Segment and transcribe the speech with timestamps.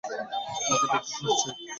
[0.69, 1.49] মাথাটা একটু ঘুরছে।